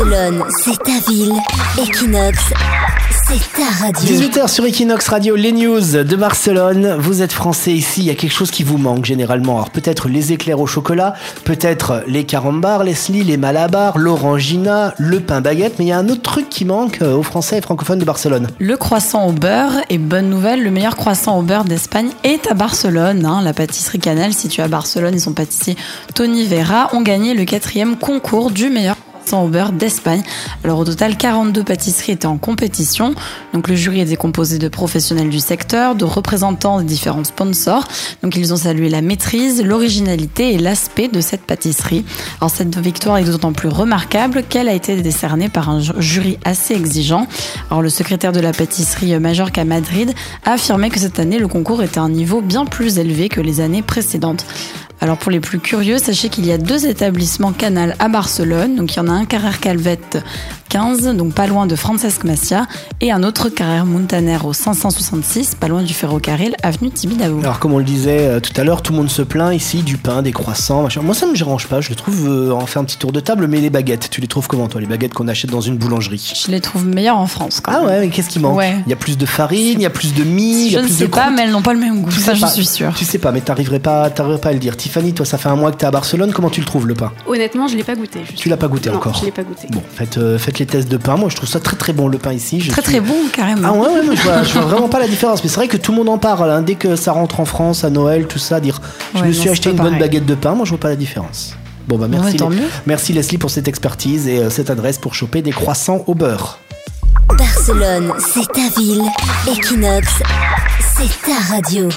Barcelone, 0.00 0.44
c'est 0.64 0.78
ta 0.82 1.10
ville. 1.10 1.32
Equinox, 1.78 2.38
c'est 3.28 3.52
ta 3.52 3.84
radio. 3.84 4.00
18h 4.00 4.48
sur 4.48 4.64
Equinox 4.64 5.08
Radio, 5.08 5.36
les 5.36 5.52
news 5.52 5.78
de 5.78 6.16
Barcelone. 6.16 6.96
Vous 6.98 7.20
êtes 7.20 7.32
français 7.32 7.72
ici, 7.72 8.00
il 8.00 8.06
y 8.06 8.10
a 8.10 8.14
quelque 8.14 8.32
chose 8.32 8.50
qui 8.50 8.62
vous 8.62 8.78
manque 8.78 9.04
généralement. 9.04 9.56
Alors 9.56 9.68
peut-être 9.68 10.08
les 10.08 10.32
éclairs 10.32 10.58
au 10.58 10.66
chocolat, 10.66 11.12
peut-être 11.44 12.02
les 12.06 12.24
carambars, 12.24 12.82
Leslie, 12.82 13.24
les 13.24 13.36
malabars, 13.36 13.98
l'orangina, 13.98 14.94
le 14.96 15.20
pain 15.20 15.42
baguette, 15.42 15.74
mais 15.78 15.84
il 15.84 15.88
y 15.88 15.92
a 15.92 15.98
un 15.98 16.08
autre 16.08 16.22
truc 16.22 16.48
qui 16.48 16.64
manque 16.64 17.02
euh, 17.02 17.14
aux 17.14 17.22
Français 17.22 17.58
et 17.58 17.60
francophones 17.60 17.98
de 17.98 18.06
Barcelone. 18.06 18.46
Le 18.58 18.78
croissant 18.78 19.26
au 19.26 19.32
beurre 19.32 19.82
et 19.90 19.98
bonne 19.98 20.30
nouvelle, 20.30 20.62
le 20.64 20.70
meilleur 20.70 20.96
croissant 20.96 21.38
au 21.38 21.42
beurre 21.42 21.64
d'Espagne 21.64 22.08
est 22.24 22.50
à 22.50 22.54
Barcelone. 22.54 23.26
hein. 23.26 23.42
La 23.44 23.52
pâtisserie 23.52 23.98
Canal, 23.98 24.32
située 24.32 24.62
à 24.62 24.68
Barcelone, 24.68 25.14
et 25.14 25.18
son 25.18 25.34
pâtissier 25.34 25.76
Tony 26.14 26.46
Vera 26.46 26.88
ont 26.94 27.02
gagné 27.02 27.34
le 27.34 27.44
quatrième 27.44 27.96
concours 27.96 28.50
du 28.50 28.70
meilleur 28.70 28.96
au 29.38 29.48
beurre 29.48 29.72
d'Espagne. 29.72 30.22
Alors 30.64 30.78
au 30.78 30.84
total, 30.84 31.16
42 31.16 31.62
pâtisseries 31.64 32.12
étaient 32.12 32.26
en 32.26 32.38
compétition. 32.38 33.14
Donc 33.54 33.68
le 33.68 33.74
jury 33.76 34.00
était 34.00 34.16
composé 34.16 34.58
de 34.58 34.68
professionnels 34.68 35.30
du 35.30 35.40
secteur, 35.40 35.94
de 35.94 36.04
représentants 36.04 36.78
des 36.78 36.84
différents 36.84 37.24
sponsors. 37.24 37.86
Donc 38.22 38.36
ils 38.36 38.52
ont 38.52 38.56
salué 38.56 38.88
la 38.88 39.02
maîtrise, 39.02 39.62
l'originalité 39.62 40.54
et 40.54 40.58
l'aspect 40.58 41.08
de 41.08 41.20
cette 41.20 41.42
pâtisserie. 41.42 42.04
Alors 42.40 42.50
cette 42.50 42.76
victoire 42.78 43.18
est 43.18 43.24
d'autant 43.24 43.52
plus 43.52 43.68
remarquable 43.68 44.42
qu'elle 44.48 44.68
a 44.68 44.74
été 44.74 45.00
décernée 45.02 45.48
par 45.48 45.68
un 45.68 45.80
ju- 45.80 45.92
jury 45.98 46.38
assez 46.44 46.74
exigeant. 46.74 47.26
Alors 47.70 47.82
le 47.82 47.88
secrétaire 47.90 48.32
de 48.32 48.40
la 48.40 48.52
pâtisserie 48.52 49.18
Majorque 49.18 49.58
à 49.58 49.64
Madrid 49.64 50.12
a 50.44 50.52
affirmé 50.52 50.90
que 50.90 50.98
cette 50.98 51.18
année 51.18 51.38
le 51.38 51.48
concours 51.48 51.82
était 51.82 51.98
à 51.98 52.02
un 52.02 52.08
niveau 52.10 52.40
bien 52.40 52.64
plus 52.64 52.98
élevé 52.98 53.28
que 53.28 53.40
les 53.40 53.60
années 53.60 53.82
précédentes. 53.82 54.44
Alors 55.02 55.16
pour 55.16 55.30
les 55.30 55.40
plus 55.40 55.58
curieux, 55.60 55.96
sachez 55.98 56.28
qu'il 56.28 56.44
y 56.44 56.52
a 56.52 56.58
deux 56.58 56.84
établissements 56.86 57.52
Canal 57.52 57.96
à 57.98 58.08
Barcelone. 58.08 58.76
Donc 58.76 58.92
il 58.94 58.96
y 58.98 59.00
en 59.00 59.08
a 59.08 59.12
un 59.12 59.24
Carrer 59.24 59.56
Calvet 59.58 59.98
15, 60.68 61.16
donc 61.16 61.32
pas 61.34 61.46
loin 61.46 61.66
de 61.66 61.74
Francesc 61.74 62.22
Macia, 62.24 62.66
et 63.00 63.10
un 63.10 63.22
autre 63.24 63.48
Carrer 63.48 63.82
Montaner 63.84 64.36
au 64.44 64.52
566, 64.52 65.56
pas 65.56 65.68
loin 65.68 65.82
du 65.82 65.94
ferrocarril, 65.94 66.54
avenue 66.62 66.90
Tibidabo. 66.90 67.40
Alors 67.40 67.58
comme 67.58 67.72
on 67.72 67.78
le 67.78 67.84
disait 67.84 68.20
euh, 68.20 68.40
tout 68.40 68.52
à 68.60 68.62
l'heure, 68.62 68.82
tout 68.82 68.92
le 68.92 68.98
monde 68.98 69.10
se 69.10 69.22
plaint 69.22 69.52
ici 69.54 69.82
du 69.82 69.96
pain, 69.96 70.22
des 70.22 70.30
croissants, 70.32 70.82
machin. 70.82 71.00
Moi 71.02 71.14
ça 71.14 71.26
me 71.26 71.34
dérange 71.34 71.66
pas, 71.66 71.80
je 71.80 71.88
le 71.88 71.96
trouve, 71.96 72.28
euh, 72.28 72.52
on 72.52 72.66
fait 72.66 72.78
un 72.78 72.84
petit 72.84 72.98
tour 72.98 73.10
de 73.10 73.18
table, 73.20 73.48
mais 73.48 73.60
les 73.60 73.70
baguettes, 73.70 74.10
tu 74.10 74.20
les 74.20 74.28
trouves 74.28 74.46
comment 74.48 74.68
toi, 74.68 74.80
les 74.80 74.86
baguettes 74.86 75.14
qu'on 75.14 75.26
achète 75.28 75.50
dans 75.50 75.60
une 75.62 75.76
boulangerie? 75.76 76.34
Je 76.46 76.50
les 76.52 76.60
trouve 76.60 76.86
meilleures 76.86 77.18
en 77.18 77.26
France. 77.26 77.60
Quand 77.60 77.72
Ah 77.74 77.78
même. 77.80 77.86
ouais, 77.88 78.00
mais 78.00 78.08
qu'est-ce 78.10 78.28
qui 78.28 78.38
manque? 78.38 78.56
Ouais. 78.58 78.76
Il 78.86 78.90
y 78.90 78.92
a 78.92 78.96
plus 78.96 79.16
de 79.18 79.26
farine, 79.26 79.80
il 79.80 79.82
y 79.82 79.86
a 79.86 79.90
plus 79.90 80.14
de 80.14 80.22
mie, 80.22 80.66
il 80.66 80.68
y 80.68 80.70
Je 80.70 80.78
a 80.78 80.82
ne 80.82 80.86
plus 80.86 80.94
sais 80.94 81.04
de 81.06 81.10
pas, 81.10 81.22
croûte. 81.22 81.34
mais 81.36 81.42
elles 81.44 81.50
n'ont 81.52 81.62
pas 81.62 81.72
le 81.72 81.80
même 81.80 82.02
goût. 82.02 82.10
Tu 82.10 82.20
Ça, 82.20 82.26
sais 82.32 82.36
je 82.36 82.40
pas. 82.42 82.46
suis 82.48 82.66
sûre. 82.66 82.92
Tu 82.96 83.04
sais 83.04 83.18
pas, 83.18 83.32
mais 83.32 83.40
t'arriverais 83.40 83.80
pas, 83.80 84.08
t'arriverais 84.10 84.40
pas 84.40 84.50
à 84.50 84.52
le 84.52 84.58
dire. 84.60 84.76
Tiffany, 84.90 85.12
toi, 85.12 85.24
ça 85.24 85.38
fait 85.38 85.48
un 85.48 85.54
mois 85.54 85.70
que 85.70 85.76
t'es 85.76 85.86
à 85.86 85.90
Barcelone. 85.92 86.32
Comment 86.32 86.50
tu 86.50 86.58
le 86.60 86.66
trouves 86.66 86.88
le 86.88 86.94
pain? 86.94 87.12
Honnêtement, 87.26 87.68
je 87.68 87.76
l'ai 87.76 87.84
pas 87.84 87.94
goûté. 87.94 88.18
justement. 88.20 88.38
Tu 88.40 88.48
l'as 88.48 88.56
pas 88.56 88.66
goûté 88.66 88.90
Non, 88.90 88.96
encore 88.96 89.14
Je 89.20 89.24
l'ai 89.24 89.30
pas 89.30 89.44
goûté. 89.44 89.68
Bon, 89.70 89.82
faites, 89.94 90.18
euh, 90.18 90.36
faites 90.36 90.58
les 90.58 90.66
tests 90.66 90.88
de 90.88 90.96
pain. 90.96 91.16
Moi, 91.16 91.28
je 91.28 91.36
trouve 91.36 91.48
ça 91.48 91.60
très 91.60 91.76
très 91.76 91.92
bon 91.92 92.08
le 92.08 92.18
pain 92.18 92.32
ici. 92.32 92.60
Je 92.60 92.72
Très 92.72 92.82
suis- 92.82 92.90
très 92.90 93.00
bon, 93.00 93.14
carrément. 93.32 93.62
Ah 93.64 93.72
ouais, 93.72 93.86
ouais, 93.86 94.02
moi, 94.04 94.14
je 94.16 94.22
vois, 94.22 94.42
je 94.42 94.52
vois 94.54 94.62
vraiment 94.62 94.88
pas 94.88 94.98
la 94.98 95.06
différence. 95.06 95.44
Mais 95.44 95.48
c'est 95.48 95.56
vrai 95.56 95.68
que 95.68 95.76
tout 95.76 95.92
le 95.92 95.98
monde 95.98 96.08
en 96.08 96.18
parle. 96.18 96.50
hein. 96.50 96.62
Dès 96.62 96.74
que 96.74 96.96
ça 96.96 97.12
rentre 97.12 97.38
en 97.38 97.44
France, 97.44 97.84
à 97.84 97.90
Noël, 97.90 98.26
tout 98.26 98.40
ça, 98.40 98.58
dire 98.58 98.80
je 99.14 99.20
Ouais, 99.20 99.28
me 99.28 99.32
suis 99.32 99.48
acheté 99.48 99.70
une 99.70 99.76
bonne 99.76 99.96
baguette 99.98 100.26
de 100.26 100.34
pain, 100.34 100.54
moi 100.54 100.64
je 100.64 100.70
vois 100.70 100.80
pas 100.80 100.88
la 100.88 100.96
différence. 100.96 101.54
Bon 101.86 101.96
bah 101.96 102.06
merci, 102.08 102.32
ouais, 102.32 102.36
tant 102.36 102.48
Les- 102.48 102.56
mieux. 102.56 102.68
merci 102.86 103.12
Leslie 103.12 103.38
pour 103.38 103.50
cette 103.50 103.68
expertise 103.68 104.26
et 104.28 104.38
euh, 104.38 104.50
cette 104.50 104.70
adresse 104.70 104.98
pour 104.98 105.14
choper 105.14 105.40
des 105.42 105.50
croissants 105.52 106.02
au 106.08 106.14
beurre. 106.14 106.58
Barcelone, 107.38 108.12
c'est 108.18 108.46
ta 108.52 108.80
ville. 108.80 109.02
Equinox, 109.48 110.08
c'est 110.96 111.30
ta 111.30 111.54
radio. 111.54 111.88